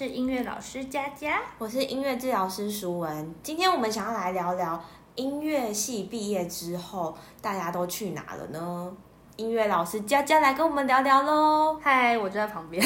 [0.00, 1.42] 是音乐老师佳佳。
[1.58, 3.34] 我是音乐治疗师淑文。
[3.42, 4.82] 今天我们想要来聊聊
[5.14, 8.90] 音乐系毕业之后大家都去哪了呢？
[9.36, 12.82] 音乐老师佳佳来跟我们聊聊喽，嗨，我就在旁边。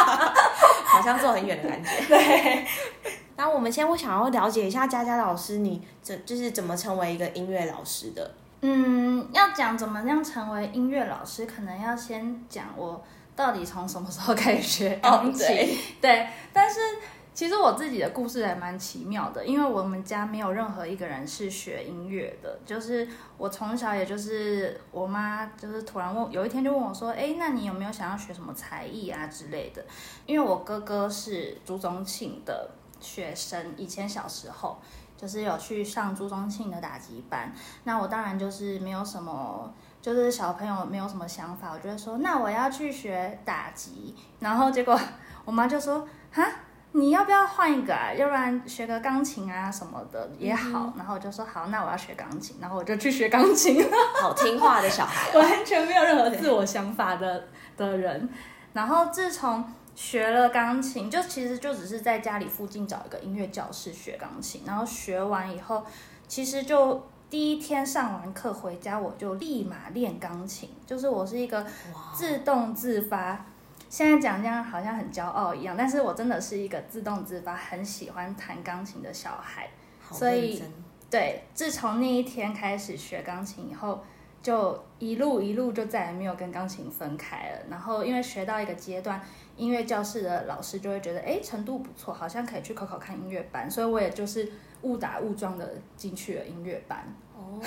[0.86, 1.90] 好像坐很远的感觉。
[2.08, 2.66] 对，
[3.36, 8.32] 那我们先我想要了解一下佳佳老师，你怎就是怎么成为一个音乐老师的？
[8.62, 13.04] 嗯，要讲怎么样成为音乐老师，可能要先讲我
[13.36, 15.46] 到底从什么时候开始学钢琴。
[15.46, 16.80] 对 对，但是
[17.34, 29.84] 其实我自己的故事还蛮奇妙的，因为我们家没有任何一个人是学音乐的，就是我从小也就是我妈就是突然问，有一天就问我说，哎，那你有没有想要学什么才艺啊之类的？
[30.24, 34.78] 因为我哥哥是朱宗庆的学生，以前小时候。
[35.18, 37.50] 就是有去上朱宗庆的打击班，
[37.84, 39.72] 那我当然就是没有什么，
[40.06, 44.96] 就是小朋友没有什么想法，我就会说，那我要去学打击，然后结果
[45.44, 46.46] 我妈就说，哈，
[46.92, 48.14] 你要不要换一个啊？
[48.14, 50.92] 要不然学个钢琴啊什么的也好。
[50.96, 53.84] 然后我就说好，那我要学钢琴，然后我就去学钢琴，
[54.22, 58.28] 好听话的小孩哦、 完全没有任何自我想法的的人。
[58.74, 59.64] 然后自从
[59.96, 65.84] 学了钢琴，就其实就只是在家里附近找一个音乐教室学钢琴，然后学完以后，
[66.28, 71.66] 其实就第一天上完课回家，我就立马练钢琴，就是我是一个
[72.14, 73.44] 自动自发。
[73.88, 79.68] 现在讲这样好像很骄傲一样，但是我真的是一个自动自发、很喜欢弹钢琴的小孩。
[80.12, 80.62] 所以
[81.10, 84.04] 对，自从那一天开始学钢琴以后，
[84.40, 87.58] 就一路一路就再也没有跟钢琴分开了。
[87.68, 89.20] 然后因为学到一个阶段，
[89.56, 93.68] 音乐教室的老师就会觉得，哎，程度不错，好像可以去考考看音乐班。
[93.68, 94.48] 所以我也就是
[94.82, 97.60] 误打误撞的进去了音乐班，哦，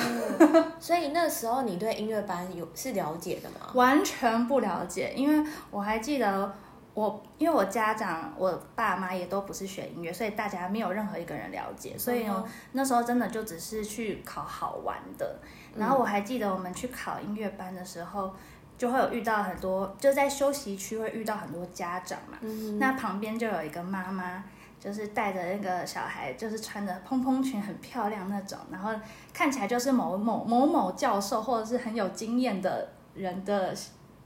[0.79, 3.71] 所以那时候你对音乐班有是了解的吗？
[3.73, 5.13] 完全不了解。
[5.15, 6.53] 因为我还记得
[6.93, 11.97] 我，因为我家长、我爸妈也都不是学音乐，所以大家没有任何一个人了解。
[11.97, 15.39] 所以呢，那时候真的就只是去考好玩的。
[15.75, 18.33] 然后我还记得我们去考音乐班的时候，
[18.77, 22.37] 就会有遇到很多，就在休息区会遇到很多家长嘛。
[22.79, 24.43] 那旁边就有一个妈妈，
[24.79, 28.91] 就是带着那个小孩，就是穿着蓬蓬裙，很漂亮那种，然后
[29.33, 33.75] 看起来就是某某某某教授或者是很有经验的人的，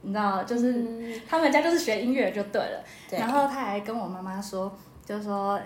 [0.02, 2.84] 你知道，就是、他们家就是学音乐就对了。
[3.09, 4.72] 对然后他还跟我妈妈说，
[5.06, 5.59] 就说，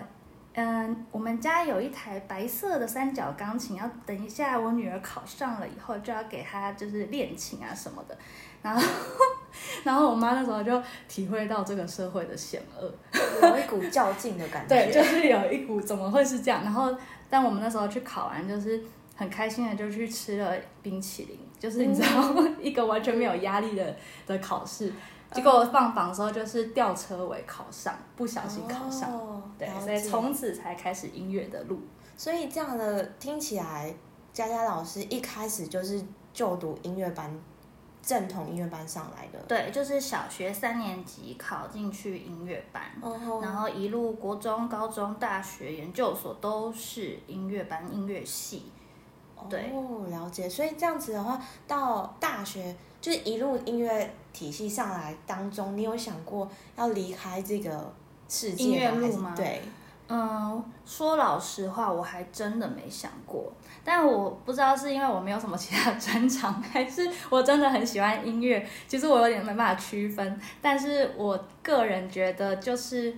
[0.54, 8.16] 嗯，我们家有一台白色的三角钢琴，要等一下我女儿考上了以后就要给她就是练琴啊什么的。
[8.62, 8.82] 然后，
[9.84, 12.92] 然后我妈那时候就体会到这个社会的险恶，
[13.42, 14.74] 有一股较劲的感觉。
[14.74, 16.62] 对，就是有一股怎么会是这样？
[16.62, 16.94] 然后，
[17.30, 18.82] 但我们那时候去考完，就是
[19.16, 23.96] 很开心的就去吃了冰淇淋，就是你知道、 一个完全没有压力的
[24.26, 24.92] 的考试。
[25.30, 31.78] 结果放榜的时候就是吊车尾考上，不小心考上，哦对，所以从此才开始音乐的路。
[32.16, 33.94] 所以这样的听起来，
[34.32, 36.02] 佳佳老师一开始就是
[36.32, 37.30] 就读音乐班，
[38.08, 39.38] 正统音乐班上来的。
[39.46, 48.72] 对，就是小学三年级考进去音乐班，哦然后一路国中、高中、大学、研究所都是音乐班、音乐系。
[49.50, 50.48] 对哦，了解。
[50.48, 57.92] 所以这样子的话，到大学就是一路音乐体系上来当中，你有想过要离开这个
[58.26, 59.60] 世界音乐路吗对，
[60.08, 63.52] 嗯，说老实话，我还真的没想过。
[63.84, 68.66] 但我不知道是因为我没有什么其他专长，还是我真的很喜欢音乐。
[68.86, 73.14] 其实我有点没办法区分，但是我个人觉得就是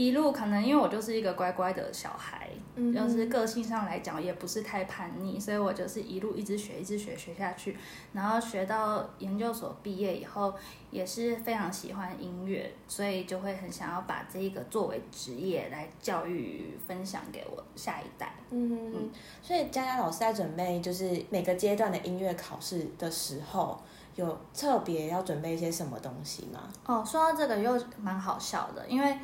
[0.00, 7.76] 一路可能因为我就是一个乖乖的小孩，嗯就是个性上来讲也不是太叛逆，所以我就是一路一直学，一直学学下去，
[8.14, 10.54] 然后学到研究所毕业以后，
[10.90, 18.32] 也是非常喜欢音乐，所以就会很想要把这一个作为职业来教育分享给我下一代。
[18.48, 19.10] 嗯，
[19.42, 23.78] 所以佳佳老师在准备就是每个阶段的音乐考试的时候，
[24.16, 26.70] 有特别要准备一些什么东西吗？
[26.86, 29.18] 哦，说到这个又蛮好笑的，因为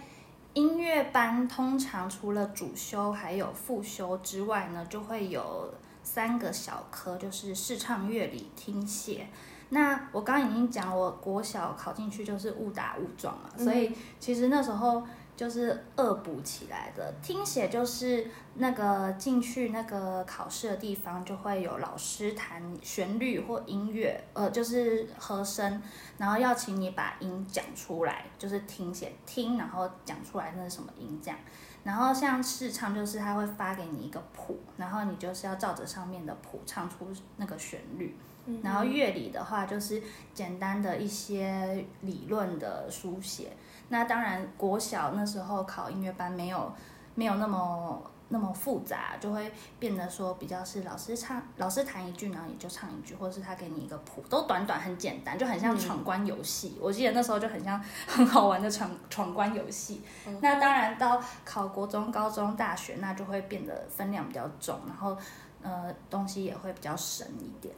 [0.56, 5.70] 音乐班通常除了主修还有副修之外呢，就会有
[6.02, 9.26] 三个小科，就是视唱、乐理、听写。
[9.68, 15.06] 那我刚刚已经讲，我国小考进去就是误打误撞嘛，所以其实那时候
[15.36, 17.12] 就是恶补起来的。
[17.22, 25.82] 听写就是那个进去那个考试的地方，就会有老师弹旋律或音乐，呃，就是和声，
[26.16, 31.38] 然后要请你把音讲出来，就是听写听，然后讲出来那是什么音这样。
[31.84, 37.06] 然后像试唱，就是他会发给你一个谱，然后你就是要照着上面的谱唱出
[37.36, 38.16] 那个旋律。
[38.48, 40.00] 嗯然后乐理的话就是
[40.32, 43.52] 简单的一些理论的书写。
[43.88, 46.72] 那当然，国小那时候考音乐班没有
[47.14, 56.76] 没有那么那么复杂，就会变得说比较是老师唱，老师弹一句，然后你就唱一句，或者是他给你一个谱，都短短很简单，就很像闯关游戏。
[56.80, 60.02] 我记得那时候就很像很好玩的闯闯关游戏。
[60.40, 65.16] 那当然到考国中、高中、大学，那就会变得分量比较重，然后
[65.62, 67.72] 呃东西也会比较深一点。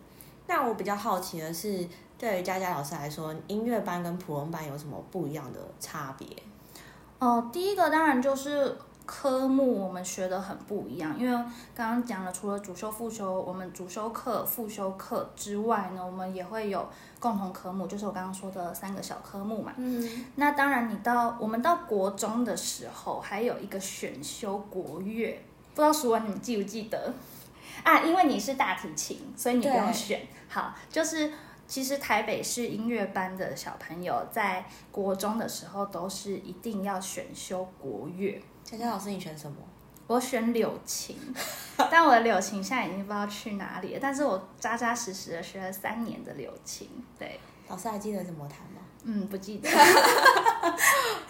[0.46, 1.86] 那我比较好奇的是，
[2.18, 6.26] 对于佳佳老师来说，音乐班跟普通班有什么不一样的差别？
[7.20, 8.76] 哦，第一个当然就是
[9.06, 11.32] 科目我们学的很不一样，因为
[11.74, 16.86] 刚刚讲了，除了主修、副修，我们主修课、副修课之外呢，我们也会有
[17.18, 19.72] 共同科目，就是我刚刚说的三个小科目嘛。
[19.76, 25.40] 嗯，那当然，你到我们到国中的时候，还有一个选修国乐，
[25.74, 27.14] 不知道淑文你们记不记得
[27.82, 28.00] 啊？
[28.00, 30.20] 因为你是大提琴，所以你不用对选。
[30.48, 31.32] 好，就是
[31.68, 38.42] 其实台北市音乐班的小朋友在国中的时候都是一定要选修国乐。
[38.64, 39.56] 佳佳老师，你选什么？
[40.06, 41.18] 我选柳琴，
[41.90, 44.00] 但我的柳琴现在已经不知道去哪里了。
[44.00, 46.88] 但是我扎扎实实的学了三年的柳琴，
[47.18, 47.38] 对，
[47.68, 48.80] 老师还记得怎么弹吗？
[49.04, 49.68] 嗯，不记得。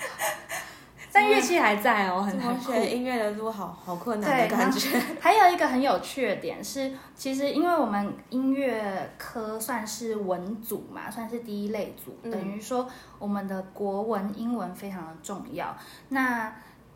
[1.21, 2.73] 但乐器还在哦，很很酷。
[2.73, 4.97] 学音乐的路好好困难，的感觉。
[5.19, 12.89] 还有一个很有趣的点是，其实因为我们音乐科算是文组嘛，算是第一类组，嗯等于说
[13.19, 15.77] 我们的国文、英文非常的重要。
[16.11, 16.55] 那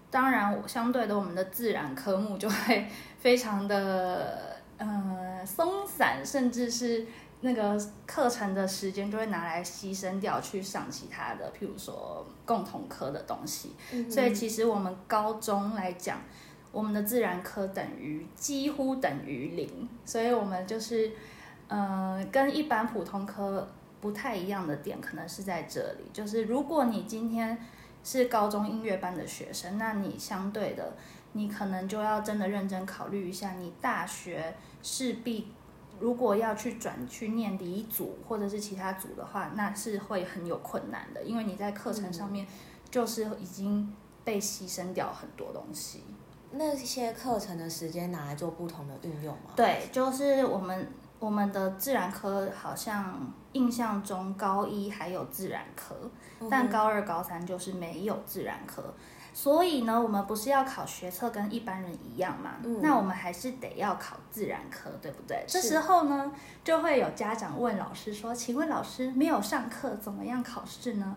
[0.09, 2.87] 当然，相对的，我们的自然科目就会
[3.19, 7.07] 非常的呃松散，甚至是
[7.45, 13.73] 那个课程的时间就会拿来牺牲掉去上其他的，譬如说共同科的东西。
[13.93, 16.21] 嗯所以其实我们高中来讲，
[16.71, 21.11] 我们的自然科等于几乎等于零，所以我们就是
[21.67, 23.69] 呃跟一般普通科
[24.01, 27.59] 不太一样的点，可能是在这里，就是如果你今天
[28.05, 30.93] 是高中音乐班的学生，那你相对的，
[31.33, 35.49] 你可能就要真的认真考虑一下，你大学势必。
[36.03, 42.45] 如果要去转去念理组或者是其他组的话，那是会很有困难的，因为你在课程上面
[42.91, 43.95] 就是已经
[44.25, 46.03] 被牺牲掉很多东西。
[46.51, 49.53] 那些课程的时间拿来做不同的运用吗？
[49.55, 50.89] 对，就是我们
[51.21, 55.95] 我们的自然科好像印象中高一还有自然科，
[56.51, 58.93] 但高二、高三就是没有自然科。
[59.35, 62.57] 所以呢，我们不是要考学测跟一般人一样嘛？
[62.65, 65.45] 嗯那我们还是得要考自然科，对不对？
[65.49, 66.31] 这时候呢，
[66.63, 71.17] 就会有家长问老师说：“请问老师，没有上课怎么样考试呢？”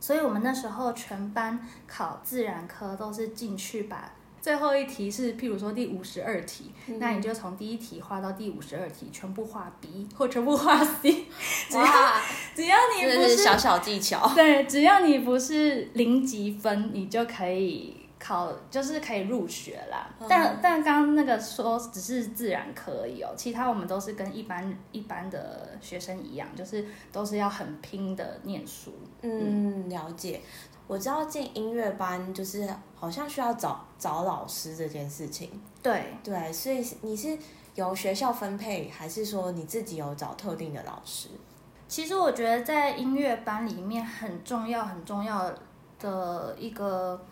[0.00, 4.10] 所以我们那时候全班考自然科都是进去把
[4.42, 11.26] 最后一题是，譬如说第五十二题，那你就从第一题画到第五十二题，全部画 B 或全部画 C，
[11.68, 12.20] 只要哇，
[12.52, 14.28] 只要你不是小小技巧。
[14.34, 20.08] 对，只要你不是零级分，你就可以考，就是可以入学啦。
[20.18, 28.92] 嗯但但刚刚那个说只是自然科而已哦，其他我们都是跟一般一般的学生一样，就是都是要很拼的念书。
[29.22, 30.40] 嗯，了解。
[30.92, 35.48] 我知道进音乐班就是好像需要找找老师这件事情。
[35.82, 37.38] 对，对，所以你是
[37.74, 41.30] 由学校分配，还是说你自己有找特定的老师？
[41.88, 45.50] 其实我觉得在音乐班里面很重要很重要
[45.98, 47.24] 的一个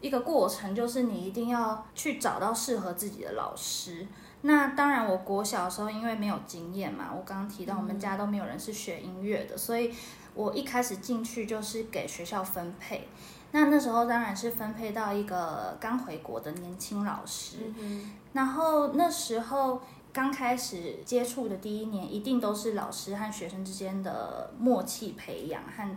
[0.00, 4.06] 一个过程，就是你一定要去找到适合自己的老师。
[4.42, 9.92] 那当然，我国小的时候因为没有经验嘛，我刚刚提到我们家都没有人是学音乐的，所以
[10.38, 13.08] 我一开始进去就是给学校分配。
[13.50, 19.80] 那那时候当然是分配到一个刚回国的年轻老师，嗯然后那时候
[20.12, 25.96] 刚开始接触的第一年，一定都是老师和学生之间的默契培养和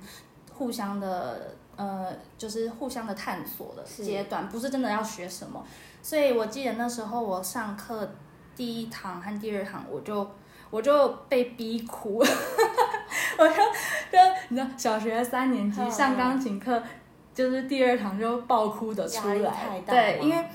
[0.55, 5.63] 互相的呃，就是互相的探索的阶段，不是真的要学什么。
[6.01, 8.09] 所以我记得那时候我上课
[8.55, 10.27] 第一堂和第二堂，我就
[10.71, 12.17] 我就被逼哭，
[13.37, 13.61] 我就就
[14.49, 16.81] 你知道，小学三年级嗯上钢琴课，
[17.33, 20.45] 就是第二堂就爆哭的出来对，因为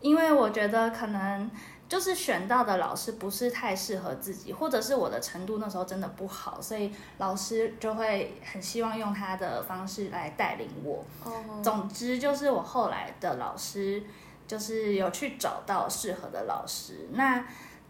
[0.00, 1.50] 因为我觉得可能
[1.88, 11.04] 就是选到的老师不是太适合自己，或者是我的程度那时候真的不好，所以老师就会很希望用他的方式来带领我。
[11.24, 11.32] 哦，
[11.62, 14.02] 总之就是我后来的老师
[14.46, 17.08] 就是有去找到适合的老师。
[17.12, 17.44] 那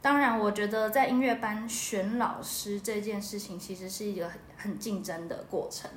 [0.07, 5.91] 当然，我觉得在音乐班选老师这件事情其实是一个很很竞争的过程。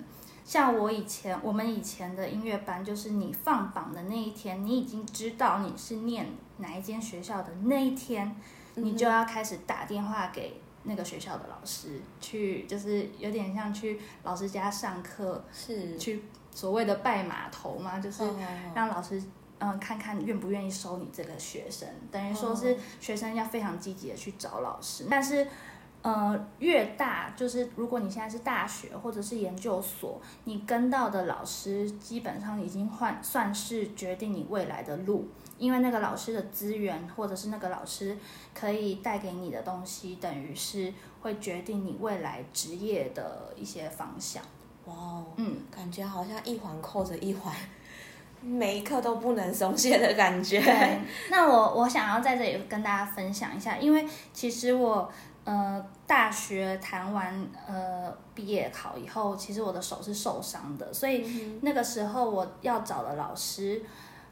[0.43, 6.25] 像我以前，我们以前的音乐班，就是你放榜的那一天，你已经知道你是念
[6.57, 8.35] 哪一间学校的那一天，
[8.73, 18.35] 你就要开始打电话给那个学校的老师，去就是有点像去老师家上课，是去所谓的拜码头嘛，就是哦
[18.73, 19.21] 让老师
[19.59, 25.47] 嗯看看愿不愿意收你这个学生，等于说是学生要非常积极的去找老师，但是。
[26.01, 38.17] 呃，越大就是如果你现在是大学或者是研究所，你跟到的老师基本上已经换算是决定你未来的路，因为那个老师的资源或者是那个老师
[38.53, 44.41] 可以带给你的东西，等于是会决定你未来职业的一些方向。
[44.85, 47.53] 哇哦，嗯，感觉好像一环扣着一环，
[48.41, 50.61] 每一刻都不能松懈的感觉。
[50.61, 55.11] 对，那我我想要在这里跟大家分享一下，因为其实我
[55.43, 63.81] 呃大学谈完呃毕业考以后，其实我的手是受伤的，所以那个时候我要找的老师，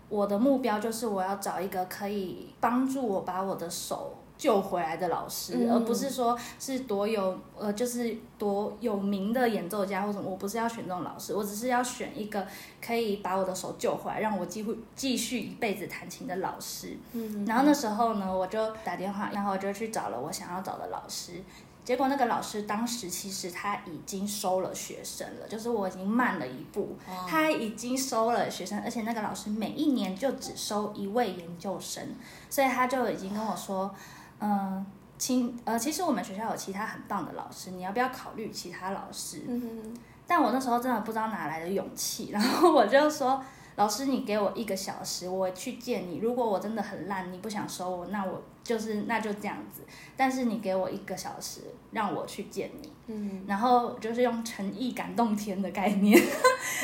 [0.09, 4.16] 我的目标就是我要找一个可以帮助我把我的手。
[4.38, 10.29] 救回来的老师，嗯而不是说是多有呃，就是多有名的演奏家或什么。
[10.29, 12.46] 我不是要选这种老师，我只是要选一个
[12.82, 16.98] 可以把我的手救回来，让我几乎继续一辈子弹琴的老师。
[17.13, 21.41] 嗯然后那时候呢，我就打电话，然后我就去找了我想要找的老师。
[21.84, 32.03] 结果那个老师当时其实他已经收了学生了，就是我已经慢了一步，哇他已经收了学生，而且那个老师每一年就只收一位研究生，
[32.50, 33.96] 所以他就已经跟我说，
[34.39, 34.86] 嗯、
[35.17, 39.44] 其，呃，其实我们学校有其他很棒的老师，你要不要考虑其他老师？
[39.48, 39.94] 嗯
[40.29, 43.41] 但我那时候真的不知道哪来的勇气，然后我就说
[43.77, 46.17] ：“老师，你给我一个小时，我去见你。
[46.17, 49.84] 如果我真的很烂，你不想收我，那我就是那就这样子。
[50.17, 52.91] 但是你给我一个小时，让我去见你。
[53.06, 56.22] 嗯，然后就是用诚意感动天的概念。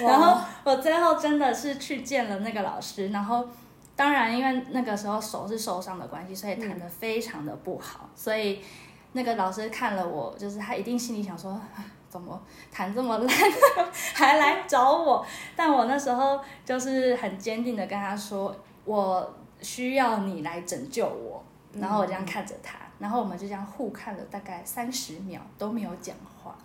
[0.01, 3.45] 然 后我最后真的是去见了那个老师，然后
[3.95, 8.61] 当然因为那个时候手是受伤的关系，所以弹得非常的不好，所以
[9.13, 11.59] 那个老师看了我，就是他一定心里想说。
[12.13, 12.39] 怎么
[12.71, 13.27] 弹这么烂，
[14.13, 15.25] 还来找我？
[15.55, 19.33] 但我那时候就是很坚定的跟他说，我
[19.63, 21.43] 需要你来拯救我。
[21.73, 26.55] 然后我这样看着他，然后我们就这样互看了大概三十秒都没有讲话。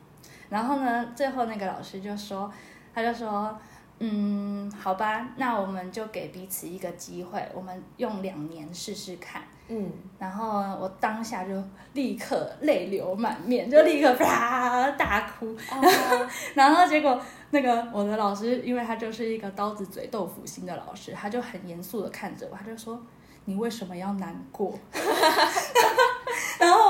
[0.50, 2.52] 然后呢，最后那个老师就说，
[2.94, 3.58] 他就说，
[4.00, 9.42] 嗯，好吧，那我们就给彼此一个机会，我们用两年试试看。
[9.70, 11.62] 嗯，然后我当下就
[11.92, 15.46] 立刻泪流满面，就立刻啪大哭。
[15.70, 22.98] 哦， 然后结果那个我的老师，因为他就是一个刀子嘴豆腐心的老师，他就很严肃的看着我，他就说
[23.44, 24.72] ：“你为什么要难过？”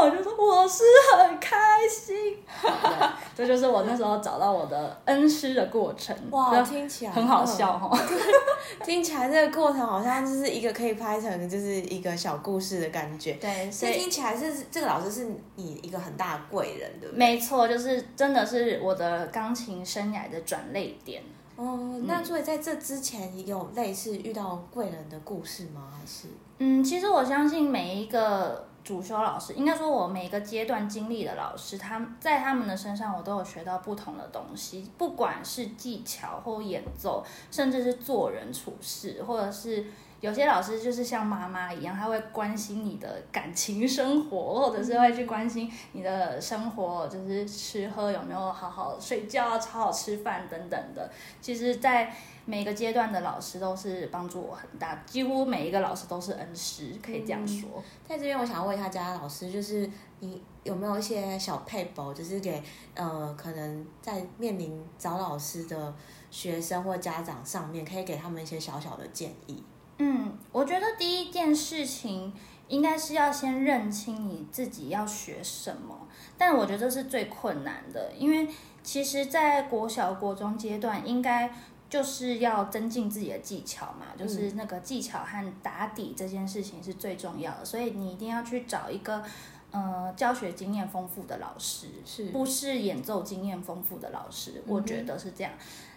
[0.00, 0.84] 我就说：“我是
[1.16, 1.56] 很开
[1.88, 2.36] 心。
[2.62, 6.16] 对”这就是我那时候找到我的恩师的过程。
[6.30, 8.18] 哇，就听起来很好笑哈、嗯
[8.84, 13.32] 听起来这个过程好像就是一个可以拍成就是一个小故事的感觉。
[13.34, 15.26] 对，所所以以听起来是这个老师是
[15.56, 17.18] 你一个很大的贵人，对不对？
[17.18, 21.22] 没错，就是真的是我的钢琴生涯的转泪点。
[21.56, 25.88] 哦，那所以在这之前也有类似遇到贵人的故事吗？
[25.90, 26.28] 还是？
[26.58, 39.84] 嗯，其实我相信每一个主修老师，应该说我每个阶段经历的老师，他在他们的身上，我都有学到不同的东西，不管是技巧或演奏，甚至是做人处事，或者是
[40.22, 51.10] 有些老师就是像妈妈一样，他会关心你的感情生活，或者是会去关心你的生活，就是吃喝有没有好好睡觉、好好吃饭等等的。
[51.42, 52.10] 其实，在
[52.48, 57.68] 每个阶段的老师都是帮助我很大，几乎每一个老师都是恩师，可以这样说。
[58.08, 59.88] 在这边，我想问一下佳佳老师，就是
[60.20, 62.62] 你有没有一些小配博，就是给
[62.94, 65.94] 呃可能在面临找老师的
[66.30, 69.62] 学生或家长上面，可以给他们一些小小的建议。
[69.98, 72.32] 嗯，我觉得第一件事情
[72.68, 78.48] 应该是要先认清你自己要学什么，但我觉得这是最困难的，因为
[78.82, 81.52] 其实，在国小、国中阶段，应该
[81.88, 89.22] 就是要增进自己的技巧嘛，就是那个技巧和打底这件事情是最重要的，所以你一定要去找一个。
[89.70, 94.52] 呃，教学经验丰富的老师是不是演奏经验丰富的老师？
[94.52, 95.52] 嗯我觉得是这样。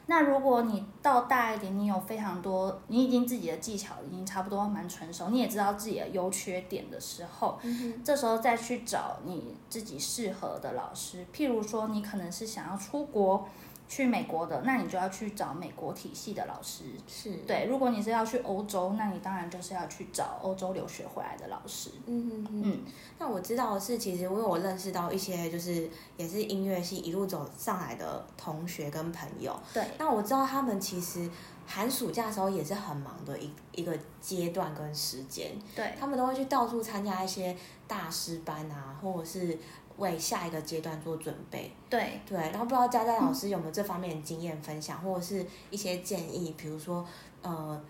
[0.07, 7.57] 那如果你到大一点，你有非常多，你已经自己的技巧已经差不多蛮成熟，你也知道自己的优缺点的时候，
[8.03, 11.25] 这时候再去找你自己适合的老师。
[11.33, 13.47] 譬如说，你可能是想要出国
[13.91, 16.85] 去美国的，那你就要去找美国体系的老师。
[17.09, 21.89] 是，对，如果你是要去欧洲，那你当然就是要去找欧洲留学回来的老师。
[22.05, 22.61] 嗯嗯嗯。
[22.63, 22.79] 嗯
[23.19, 31.29] 那我知道的是，其实因为我认识到一些就是也是音乐系一路走上来的同学跟朋友，对，那我知道他们其实
[31.67, 37.55] 寒暑假的时候也是很忙的一一个阶段跟时间，对，他们都会去到处参加一些
[37.87, 39.57] 大师班啊，或者是
[40.01, 41.71] 为下一个阶段做准备。
[41.89, 47.05] 对对，然后不知道佳佳老师有没有这方面的经验分享，或者是一些建议，比如说
[47.41, 47.81] 呃，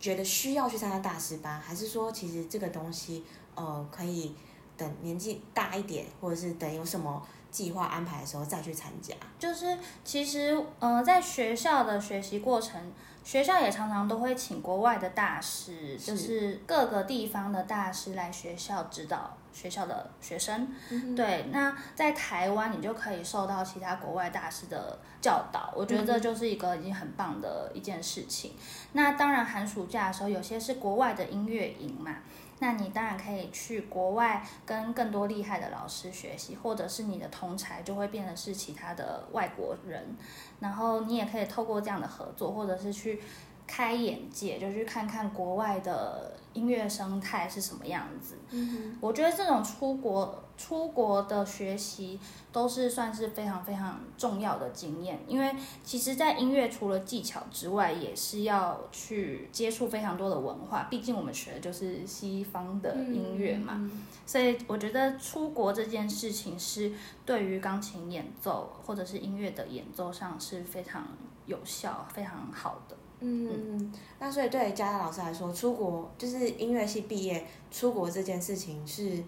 [0.00, 3.22] 觉得需要去参加大师班，还是说其实这个东西
[3.54, 4.34] 呃可以
[4.76, 9.14] 等年纪大一点，或者是等有什么计划安排的时候再去参加。
[9.38, 20.68] 就是其实呃，在学校的学习过程，学校也常常都会请国外的大师，是就是各个地方的大师来学校指导学校的学生。
[20.90, 28.52] 嗯对，那在台湾你就可以受到其他国外大师的教导，我觉得这就是一个已经很棒的一件事情。
[28.92, 32.16] 那当然，寒暑假的时候，有些是国外的音乐营嘛，
[32.58, 40.16] 那你当然可以去国外跟更多厉害的老师学习，或者是你的同才就会变得是其他的外国人，
[40.60, 43.20] 然后你也可以透过这样的合作，或者是去
[43.66, 48.36] 开眼界，就去看看国外的音乐生态是什么样子。
[48.50, 52.18] 嗯我觉得这种出国出国的学习
[52.52, 60.84] 都是算是非常非常重要的经验，因为其实，在音乐除了技巧之外，也是要去接触非常多的文化。
[60.88, 66.92] 毕竟我们学的就是西方的，音乐嘛，嗯所以我觉得出国这件事情是
[67.26, 71.06] 对于钢琴演奏或者是音乐的演奏上是非常
[71.46, 72.96] 有效、非常好的。
[73.26, 79.22] 嗯，那所以对佳佳老师来说，出国就是音乐系毕业出国这件事情是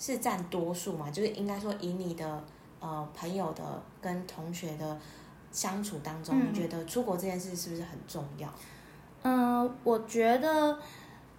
[0.00, 1.08] 是占多数嘛？
[1.10, 2.44] 就是应该说以你的
[2.80, 4.98] 呃朋友的跟同学的
[5.52, 8.48] 相处当中，嗯你觉得出国这件事是不是很重要？
[9.22, 10.76] 嗯，我觉得，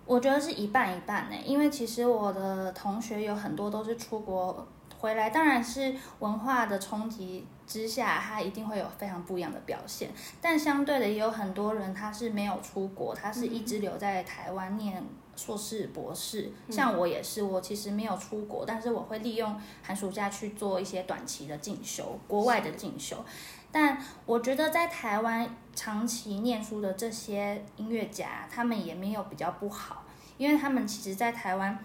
[0.06, 4.66] 我觉得是一半一半呢，因为其实我的同学有很多都是出国
[5.00, 10.10] 回来，当然是文化的冲击之下，他一定会有非常不一样的表现。
[10.42, 15.04] 但相对的，也有很多人他是没有出国，他是一直留在台湾念
[15.36, 16.50] 硕士、博士。
[16.70, 23.24] 像我也是，我其实没有出国，但是我会利用寒暑假去做一些短期的进修，国外的进修。
[23.70, 30.06] 但我觉得在台湾长期念书的这些音乐家，他们也没有比较不好，
[30.38, 31.78] 因为他们其实在台湾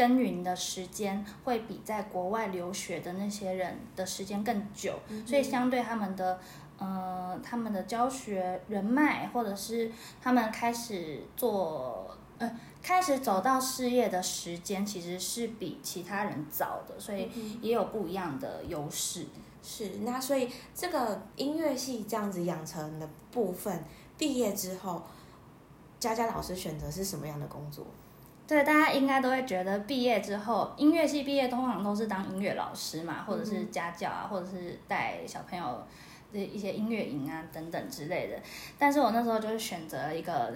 [0.00, 6.40] 耕耘的时间会比在国外留学的那些人的时间更久，所以相对他们的。
[6.82, 12.50] 呃，他们的教学人脉，或者是他们开始做，呃，
[12.82, 19.26] 开始走到事业的时间，其实是比其他人早的，所以也有不一样的优势。
[19.62, 23.84] 是，那所以这个音乐系这样子养成的部分，
[24.16, 25.02] 毕业之后，
[25.98, 27.86] 佳佳老师选择是什么样的工作？
[28.50, 35.86] 对，大家应该都会觉得毕业之后，音乐系毕业通常都是当音乐老师嘛，或者是家教啊，或者是带小朋友
[36.32, 38.36] 的一些音乐营啊等等之类的。
[38.76, 40.52] 但是我那时候就是选择了一个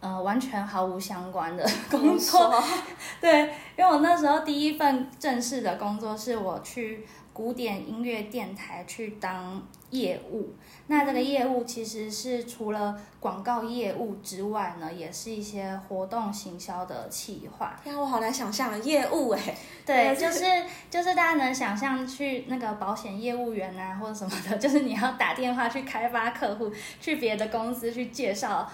[0.00, 2.52] 呃完全毫无相关的工作，
[3.22, 3.42] 对，
[3.76, 7.06] 因为我那时候第一份正式的工作是我去
[7.38, 10.52] 古典音乐电台去当业务。
[10.88, 17.78] 那这个业务其实是除了广告业务之外呢，也是一些活动行销的企划。
[17.84, 20.44] 天啊，我好难想象业务哎、对，对就是
[20.90, 28.68] 就是大家能想象去那个保险业务员啊，或者什么的，就是你要打电话去开发客户，去别的公司去介绍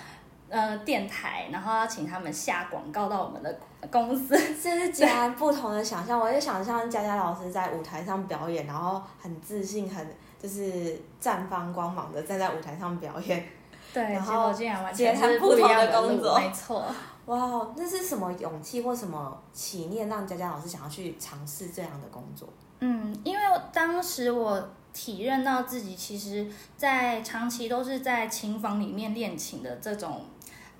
[0.49, 3.59] 呃电台，然后要请他们下广告到我们的
[3.91, 4.37] 公司。
[4.63, 6.19] 这是截然不同的想象。
[6.19, 10.07] 我也想象佳佳老师在舞台上表演，然后很自信，很
[10.41, 13.45] 就是绽放光芒的站在舞台上表演。
[13.93, 16.85] 对，然后竟然完截全是然不同一样的工作没错。
[17.27, 22.49] 哇，哦那是什么勇气或什么起念让佳佳老师想要去尝试这样的工作？
[22.81, 30.23] 嗯，因为当时我体认到自己其实，在长期都是在琴房里面练琴的这种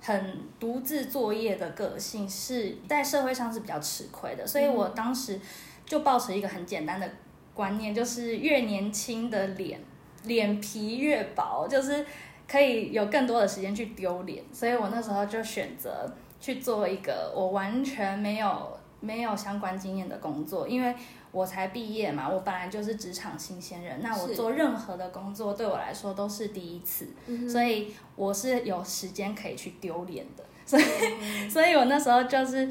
[0.05, 5.39] 很独自作业的个性，是在社会上是比较吃亏的，所以我当时
[5.83, 7.09] 就抱持一个很简单的
[7.55, 9.79] 观念，就是越年轻的脸
[10.25, 12.05] 脸皮越薄，就是
[12.47, 20.93] 可以有更多的时间去丢脸，所以我那时候就选择去做一个我完全没有没有相关经验的工作，因为
[21.35, 30.83] 我才毕业嘛，我本来就是职场新鲜人，那我做任何的工作对我来说都是第一次，嗯所以我是有时间可以去丢脸的，所以，
[31.51, 32.65] 所以我那时候就是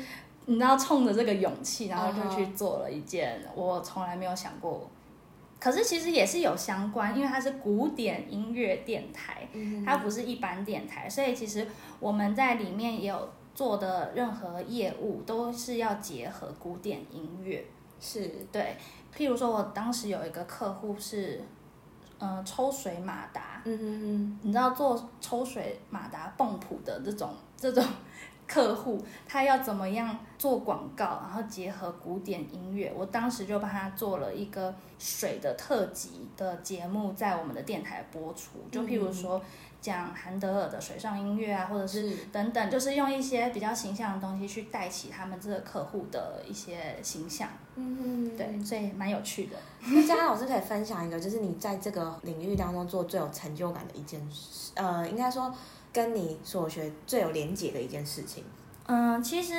[0.46, 4.90] 你知道冲着这个勇气，然后就去做了一件我从来没有想过。
[5.60, 11.66] 可是其实也是有相关，因为它是古典音乐电台，嗯它不是一般电台，所以其实
[12.00, 17.62] 我们在里面也有做的任何业务都是要结合古典音乐。
[18.06, 18.76] 是对，
[19.16, 21.42] 譬如说我当时有一个客户是，
[22.18, 27.82] 嗯、抽水马达，嗯嗯嗯，你知道做抽水马达泵浦的这种这种
[28.46, 32.92] 客户，他要怎么样做广告，然后结合古典音乐。
[32.94, 38.58] 我当时就帮他做了一个水的特辑的节目，在我们的电台播出。
[38.70, 39.40] 就譬如说
[39.84, 47.50] 讲韩德尔的水上音乐啊，或者是等等，就是用一些比较形象的东西去带起他们这个客户的一些形象。
[47.74, 49.58] 嗯，对，所以蛮有趣的。
[49.82, 55.54] 那佳佳老师可以分享一个，就是你在这个领域当中做最有成就感的一件事，呃，应该说
[55.92, 58.42] 跟你所学最有连结的一件事情。
[58.86, 59.52] 嗯，其实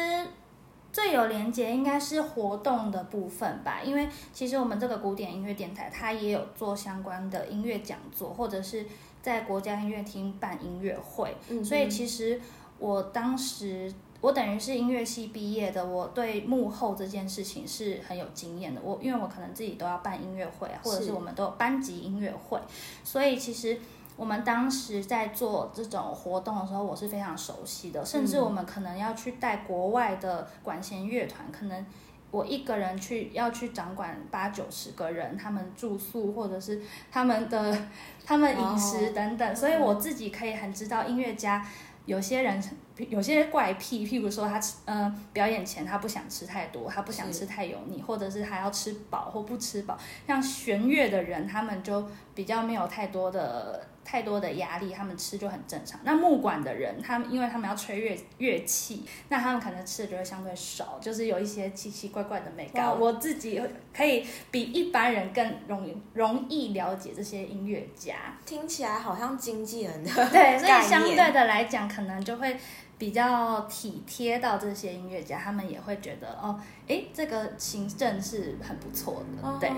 [0.91, 8.83] 最有连接应该是活动的部分吧，因为其实我们这个古典音乐电台，它也有做相关的音乐讲座，或者是
[9.25, 11.35] 在国家音乐厅办音乐会。
[11.49, 12.39] 嗯，所以其实
[12.77, 18.81] 我当时我等于是音乐系毕业的，我对幕后这件事情是很有经验的。
[18.83, 22.59] 我因为我可能自己都要办音乐会啊，或者是我们都有班级音乐会，
[23.03, 23.79] 所以其实。
[24.17, 28.05] 我们当时在做这种活动的时候，我是非常熟悉的。
[28.05, 31.85] 甚至我们可能要去带国外的管弦乐团，可能
[32.31, 37.77] 我一个人去要去掌管八九十个人，他们住宿或者是他们的
[38.25, 41.65] 他们饮食等等，所以我自己可以很知道音乐家
[42.05, 42.61] 有些人
[43.09, 49.97] 有些怪癖，譬如说他吃嗯表演前他不想吃太多，他不想吃太油腻，或者是他要吃饱或不吃饱。
[50.27, 53.87] 像弦乐的人，他们就比较没有太多的。
[54.05, 55.99] 太多的压力，他们吃就很正常。
[56.03, 62.97] 那木管的人，他们因为他们要吹乐乐器，那他们可能吃的就会相对少，就是有一些奇奇怪怪的美感。
[62.97, 63.61] 我自己
[63.93, 68.15] 可以比一般人更容易容易了解这些音乐家，
[68.45, 72.55] 听起来好像经纪人的对，所以相对的来讲，可能就会。
[72.97, 79.69] 比较体贴到这些音乐家，他们也会觉得哦，哎，这个行政是很不错的，对。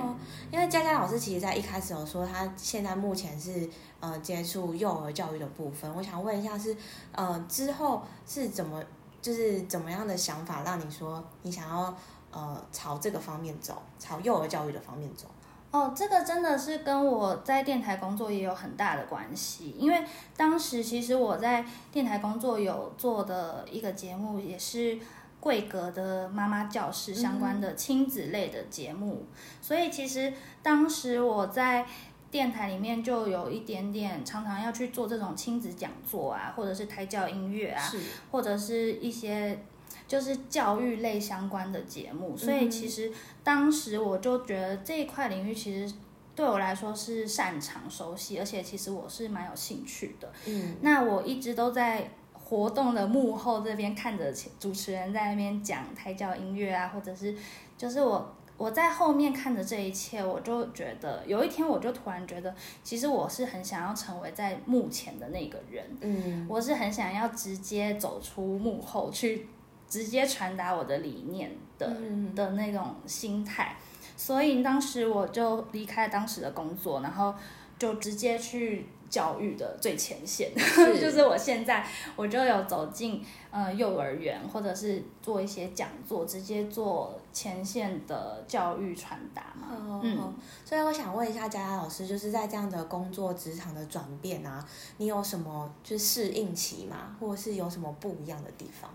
[0.52, 3.68] 因为佳佳老师其实在一开始有说，他现在目前是
[4.00, 5.92] 呃接触幼儿教育的部分。
[5.96, 6.78] 我想问一下，是
[7.12, 8.84] 呃之后是怎么，
[9.22, 11.98] 就是怎么样的想法让你说你想要
[12.32, 15.26] 呃朝这个方面走，朝幼儿教育的方面走？
[15.70, 20.04] 哦，这个真的是跟我在电台工作也有很大的关系，因为
[20.38, 24.98] 当时其实我在电台工作有做的一个节目，也是
[25.42, 29.26] 贵格的妈妈教室相关的亲子类的节目，
[29.62, 31.86] 所以其实当时我在
[32.32, 37.84] 电台里面就有一点点常常要去做这种亲子讲座啊，或者是胎教音乐啊，
[38.32, 39.60] 或者是一些。
[40.08, 43.12] 就是教育类相关的节目，所以其实
[43.44, 45.94] 当时我就觉得这一块领域其实
[46.34, 50.32] 对我来说是擅长、熟悉，而且其实我是蛮有兴趣的。
[50.46, 57.36] 嗯，那我一直都在活动的幕后这边看着主持人在那边讲胎教音乐啊，或者是
[57.78, 65.86] 就是我我在后面看着这一切，我就觉得有一天我就突然觉得，其实我是很想要成为在幕前的那个人。
[66.00, 69.48] 嗯，我是很想要直接走出幕后去。
[69.90, 71.90] 直接传达我的理念的
[72.36, 73.78] 的那种心态，
[74.16, 77.34] 所以当时我就离开当时的工作，然后
[77.80, 80.52] 就直接去教育的最前线，
[81.00, 90.02] 就是我现在我就有走进呃幼儿园，或者是做一些讲座，直接做前线的教育传达嘛。
[90.04, 97.16] 嗯，所以我想问一下佳佳老师，就是在这样的工作职场的转变啊，你有什么就是适应期吗？
[97.20, 98.92] 或者是有什么不一样的地方？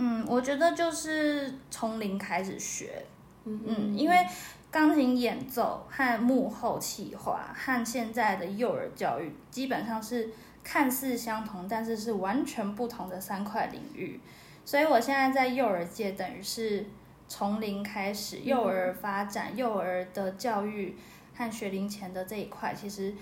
[0.00, 3.04] 嗯，我觉得就是从零开始学，
[3.44, 4.16] 嗯，因为
[4.70, 10.30] 钢琴演奏和幕后企划和现在的幼儿教育基本上是
[10.62, 14.20] 看似相同，但是是完全不同的三块领域。
[14.64, 16.86] 所以我现在在幼儿界，等于是
[17.26, 20.94] 从零开始，幼儿发展、幼儿的教育
[21.34, 23.12] 和学龄前的这一块，其实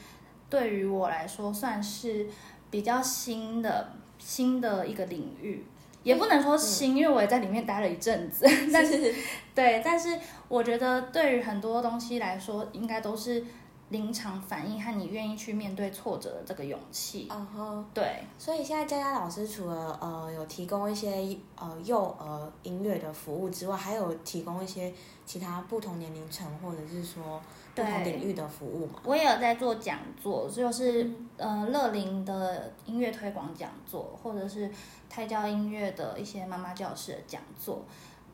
[0.51, 2.27] 对于我来说算是
[2.71, 5.65] 比较新的新的一个领域。
[6.07, 9.13] 也不能说新，因为我也在里面待了一阵子， 但是
[9.53, 10.17] 对，但是
[10.47, 13.45] 我觉得对于很多东西来说，应该都是
[13.89, 17.27] 临场反应和你愿意去面对挫折的这个勇气。
[17.29, 18.23] 嗯哼，对。
[18.39, 27.43] 所以现在佳佳老师除了呃有提供一些呃幼儿音乐的服务之外，还有提供一些其他不同年龄层或者是说
[27.77, 28.95] 不同领域的服务嘛？
[29.05, 34.69] 我也有在做讲座，就是呃乐龄的音乐推广讲座，或者是。
[35.09, 37.81] 胎教音乐的一些妈妈教室的讲座，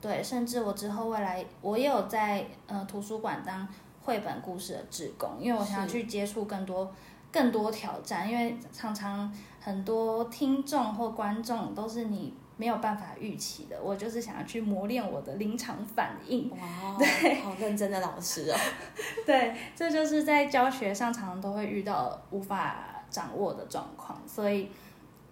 [0.01, 3.69] 对，甚至我之后未来我也有在呃图书馆当
[4.03, 6.91] 绘本故事的志工，因为我想要去接触更多
[7.31, 16.49] 更多挑战，因为常常很多听众或观众都是你没有办法预期的，我就是想要去磨练我的临场反应。
[16.51, 18.57] 哇， 对，好认真的老师哦。
[19.27, 24.71] 对，这就是在教学上常常都会遇到无法掌握的状况，所以。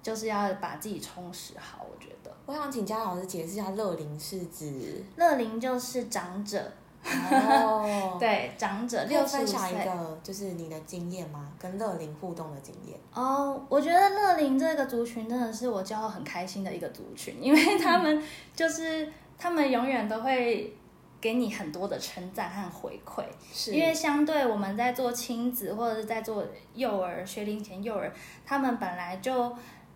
[0.02, 1.84] 就是要把自己充实好。
[1.84, 6.72] 我觉得我想请嘉老师解释一下，乐龄是指乐龄就是长者，
[7.04, 9.84] 哦， 对长者六十五分享一岁。
[9.84, 11.50] 个就是你的经验吗？
[11.58, 12.98] 跟乐龄互动的经验。
[13.12, 18.22] 哦，我觉得乐龄这个族群真的是我教很开心的一个族群，因为他们
[18.54, 20.76] 就是他们永远都会
[21.20, 23.24] 给你很多的称赞和回馈。
[23.52, 28.12] 是因为相对我们在做亲子或者是在做幼儿学龄前幼儿，
[28.44, 29.52] 他们本来就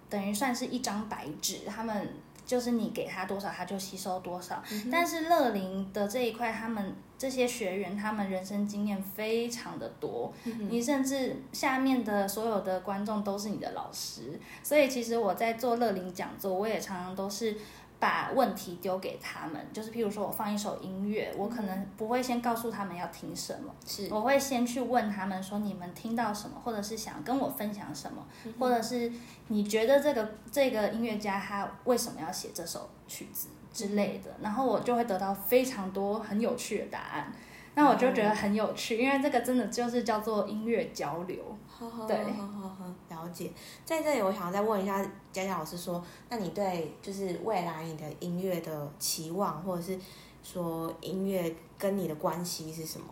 [0.08, 2.08] 等于算是一张白纸，他们
[2.46, 4.62] 就是你给他多少，他就吸收多少。
[4.90, 10.32] 但是乐龄的这一块，他们这些学员，他们人生经验非常的多，
[10.68, 17.56] 你甚至下面的所有的观众都是你的老师，所以其实我在做乐龄讲座，我也常常都是。
[18.04, 28.22] 把问题丢给他们，就是譬如说我放一首音乐，我可能不会先告诉他们要听什么，是我会先去问他们说你们听到什么，或者是想跟我分享什么，
[28.58, 29.10] 或者是
[29.48, 37.32] 你觉得这个这个音乐家他为什么要写这首曲子之类的，然后我就会得到非常多很有趣的答案。
[37.76, 41.42] 那我就觉得很有趣，因为这个真的就是叫做音乐交流。
[41.76, 43.50] 好好对好好好，了解。
[43.84, 49.98] 在这里，我想要再问一下佳佳老师说，那你对就是未来你的音乐的期望，或者是
[50.42, 53.06] 说音乐跟你的关系是什么？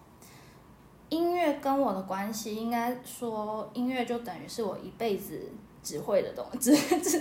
[1.08, 5.50] 音乐跟我的关系，应该说音乐就等于是我一辈子
[5.82, 7.20] 只会的东，只只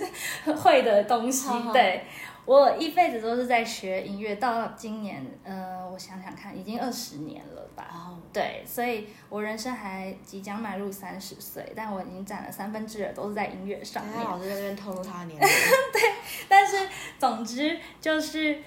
[0.53, 1.49] 会的东西。
[1.73, 2.03] 对
[2.45, 7.87] 我一辈子都是在学音乐，到今年，呃，我想想看，已经二十年了吧。
[7.93, 14.17] 哦，对，所以我人生还即将迈入三十岁，但我已经占了三分之二都是在音乐上面。
[14.19, 15.39] 老师在这边透露他的年龄。
[15.93, 16.01] 对
[16.49, 18.59] 但是总之就是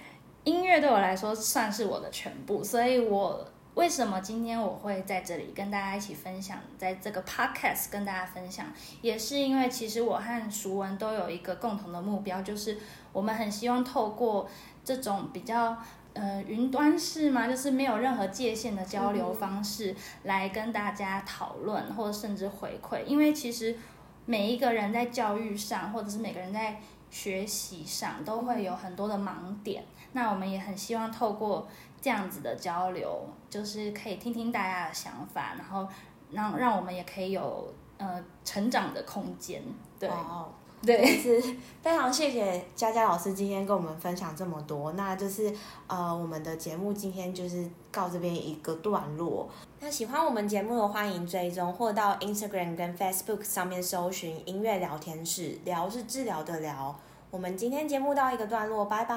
[0.45, 8.67] 音乐对我来说算是我的全部，所以我为什么今天我会在这里跟大家一起分享，在这个 podcast 跟大家分享，
[9.03, 12.79] 也是因为其实我和熟文都有一个共同的目标，就是
[13.13, 14.49] 我们很希望透过
[14.85, 15.77] 这种比较。
[16.15, 23.03] 呃，云端式嘛，就是没有任何界限的交流方式，来跟大家讨论，或者甚至回馈。
[23.03, 23.77] 因为其实
[24.25, 26.81] 每一个人在教育上，或者是每个人在
[27.15, 29.85] 学习上都会有很多的盲点。
[30.15, 31.67] 那我们也很希望透过
[32.03, 35.87] 这样子的交流，就是可以听听大家的想法，然后
[36.33, 39.63] 让让我们也可以有呃成长的空间。
[39.99, 40.49] 对，哦，
[40.83, 41.41] 对，是
[41.83, 44.93] 非常谢谢佳佳老师今天跟我们分享这么多。
[44.93, 45.55] 那就是
[45.87, 49.49] 呃，我们的节目今天就是告这边一个段落。
[49.81, 56.97] 那喜欢我们节目的，欢迎追踪或到 Instagram 跟 Facebook 上面搜寻“音乐聊天室”，聊是治疗的聊。
[57.35, 59.17] 我们今天节目到一个段落，拜拜，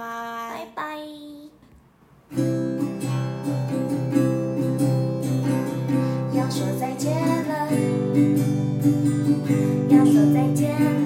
[0.52, 0.98] 拜拜。
[6.34, 7.14] 要说再见
[7.48, 7.70] 了。
[9.92, 10.97] 要说再见